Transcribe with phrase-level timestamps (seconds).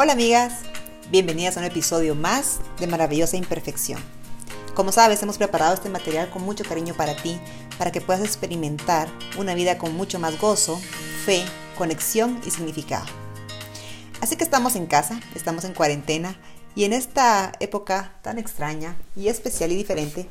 [0.00, 0.60] Hola amigas,
[1.10, 4.00] bienvenidas a un episodio más de Maravillosa Imperfección.
[4.76, 7.40] Como sabes, hemos preparado este material con mucho cariño para ti,
[7.78, 9.08] para que puedas experimentar
[9.38, 10.80] una vida con mucho más gozo,
[11.24, 11.42] fe,
[11.76, 13.06] conexión y significado.
[14.20, 16.36] Así que estamos en casa, estamos en cuarentena
[16.76, 20.28] y en esta época tan extraña y especial y diferente,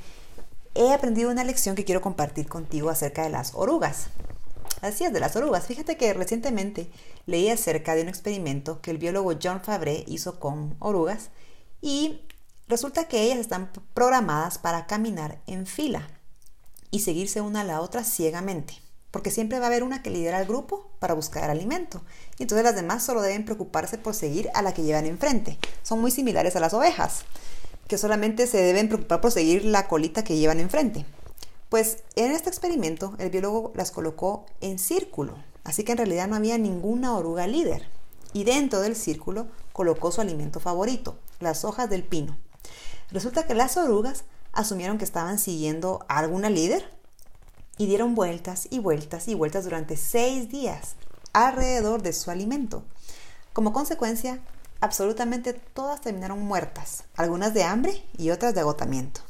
[0.76, 4.08] he aprendido una lección que quiero compartir contigo acerca de las orugas.
[4.82, 5.66] Así es, de las orugas.
[5.66, 6.90] Fíjate que recientemente
[7.26, 11.30] leí acerca de un experimento que el biólogo John Fabre hizo con orugas
[11.82, 12.22] y
[12.68, 16.08] resulta que ellas están programadas para caminar en fila
[16.92, 18.76] y seguirse una a la otra ciegamente,
[19.10, 22.04] porque siempre va a haber una que lidera al grupo para buscar alimento
[22.38, 25.58] y entonces las demás solo deben preocuparse por seguir a la que llevan enfrente.
[25.82, 27.24] Son muy similares a las ovejas,
[27.88, 31.06] que solamente se deben preocupar por seguir la colita que llevan enfrente.
[31.70, 35.34] Pues en este experimento el biólogo las colocó en círculo,
[35.66, 37.90] así que en realidad no había ninguna oruga líder.
[38.32, 42.38] Y dentro del círculo colocó su alimento favorito, las hojas del pino.
[43.12, 44.24] Resulta que las orugas
[44.54, 46.90] asumieron que estaban siguiendo a alguna líder
[47.78, 50.96] y dieron vueltas y vueltas y vueltas durante seis días
[51.34, 52.86] alrededor de su alimento.
[53.52, 54.40] Como consecuencia,
[54.80, 59.27] absolutamente todas terminaron muertas, algunas de hambre y otras de agotamiento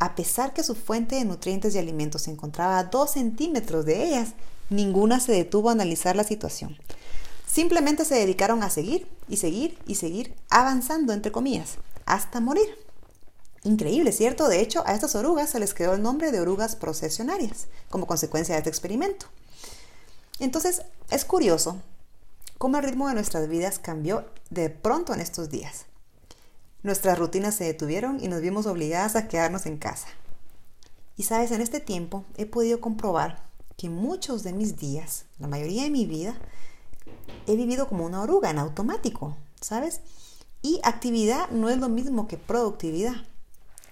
[0.00, 4.02] a pesar que su fuente de nutrientes y alimentos se encontraba a dos centímetros de
[4.02, 4.30] ellas,
[4.70, 6.76] ninguna se detuvo a analizar la situación.
[7.46, 12.66] Simplemente se dedicaron a seguir y seguir y seguir avanzando, entre comillas, hasta morir.
[13.62, 14.48] Increíble, ¿cierto?
[14.48, 18.54] De hecho, a estas orugas se les quedó el nombre de orugas procesionarias, como consecuencia
[18.54, 19.26] de este experimento.
[20.38, 21.76] Entonces, es curioso
[22.56, 25.84] cómo el ritmo de nuestras vidas cambió de pronto en estos días.
[26.82, 30.08] Nuestras rutinas se detuvieron y nos vimos obligadas a quedarnos en casa.
[31.16, 33.44] Y sabes, en este tiempo he podido comprobar
[33.76, 36.34] que muchos de mis días, la mayoría de mi vida,
[37.46, 40.00] he vivido como una oruga en automático, ¿sabes?
[40.62, 43.14] Y actividad no es lo mismo que productividad.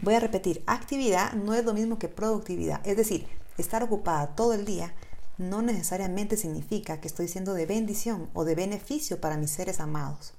[0.01, 2.87] Voy a repetir, actividad no es lo mismo que productividad.
[2.87, 3.27] Es decir,
[3.59, 4.95] estar ocupada todo el día
[5.37, 10.35] no necesariamente significa que estoy siendo de bendición o de beneficio para mis seres amados.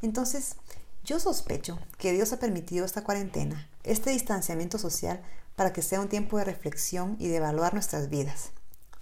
[0.00, 0.56] Entonces,
[1.04, 5.20] yo sospecho que Dios ha permitido esta cuarentena, este distanciamiento social,
[5.56, 8.50] para que sea un tiempo de reflexión y de evaluar nuestras vidas.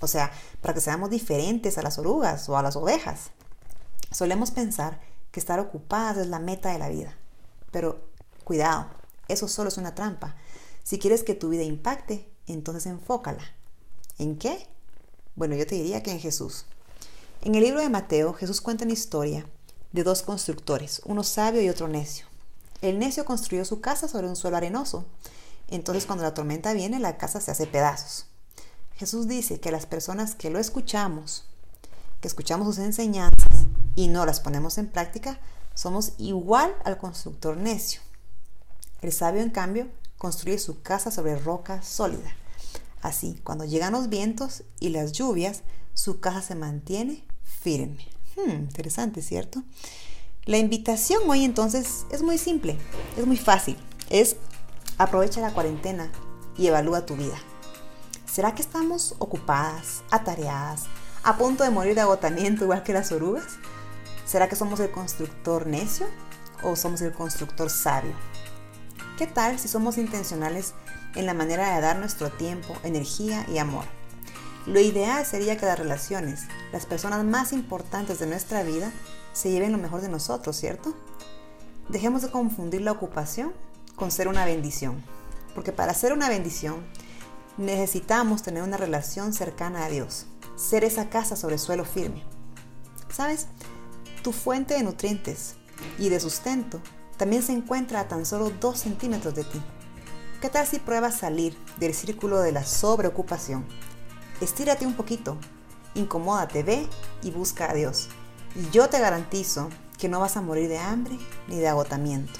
[0.00, 3.30] O sea, para que seamos diferentes a las orugas o a las ovejas.
[4.10, 5.00] Solemos pensar
[5.30, 7.16] que estar ocupadas es la meta de la vida.
[7.70, 8.08] Pero
[8.44, 8.86] cuidado,
[9.28, 10.36] eso solo es una trampa.
[10.82, 13.44] Si quieres que tu vida impacte, entonces enfócala.
[14.18, 14.66] ¿En qué?
[15.36, 16.64] Bueno, yo te diría que en Jesús.
[17.42, 19.46] En el libro de Mateo, Jesús cuenta una historia
[19.92, 22.26] de dos constructores, uno sabio y otro necio.
[22.82, 25.04] El necio construyó su casa sobre un suelo arenoso.
[25.68, 28.26] Entonces cuando la tormenta viene, la casa se hace pedazos.
[28.96, 31.44] Jesús dice que las personas que lo escuchamos,
[32.20, 33.48] que escuchamos sus enseñanzas
[33.94, 35.40] y no las ponemos en práctica,
[35.74, 38.00] somos igual al constructor necio.
[39.00, 42.36] El sabio, en cambio, construye su casa sobre roca sólida.
[43.00, 45.62] Así, cuando llegan los vientos y las lluvias,
[45.94, 48.06] su casa se mantiene firme.
[48.46, 49.62] Hmm, interesante, ¿cierto?
[50.46, 52.78] La invitación hoy entonces es muy simple,
[53.16, 53.76] es muy fácil.
[54.08, 54.36] Es
[54.98, 56.10] aprovecha la cuarentena
[56.56, 57.36] y evalúa tu vida.
[58.26, 60.84] ¿Será que estamos ocupadas, atareadas,
[61.22, 63.58] a punto de morir de agotamiento igual que las orugas?
[64.24, 66.06] ¿Será que somos el constructor necio
[66.62, 68.14] o somos el constructor sabio?
[69.18, 70.74] ¿Qué tal si somos intencionales
[71.14, 73.99] en la manera de dar nuestro tiempo, energía y amor?
[74.66, 78.92] Lo ideal sería que las relaciones, las personas más importantes de nuestra vida,
[79.32, 80.94] se lleven lo mejor de nosotros, ¿cierto?
[81.88, 83.54] Dejemos de confundir la ocupación
[83.96, 85.02] con ser una bendición,
[85.54, 86.84] porque para ser una bendición
[87.56, 90.26] necesitamos tener una relación cercana a Dios,
[90.56, 92.22] ser esa casa sobre suelo firme.
[93.10, 93.46] ¿Sabes?
[94.22, 95.54] Tu fuente de nutrientes
[95.98, 96.80] y de sustento
[97.16, 99.60] también se encuentra a tan solo dos centímetros de ti.
[100.40, 103.66] ¿Qué tal si pruebas salir del círculo de la sobreocupación
[104.40, 105.36] estírate un poquito,
[105.94, 106.88] incomódate, ve
[107.22, 108.08] y busca a Dios.
[108.54, 112.38] Y yo te garantizo que no vas a morir de hambre ni de agotamiento.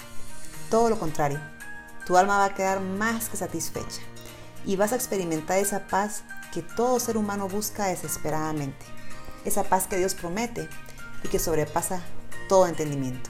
[0.69, 1.39] Todo lo contrario,
[2.05, 4.01] tu alma va a quedar más que satisfecha
[4.65, 8.85] y vas a experimentar esa paz que todo ser humano busca desesperadamente.
[9.45, 10.67] Esa paz que Dios promete
[11.23, 12.01] y que sobrepasa
[12.49, 13.29] todo entendimiento.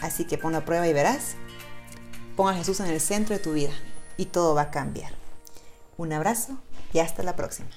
[0.00, 1.36] Así que pon a prueba y verás.
[2.36, 3.72] Pon a Jesús en el centro de tu vida
[4.16, 5.12] y todo va a cambiar.
[5.96, 6.58] Un abrazo
[6.94, 7.68] y hasta la próxima.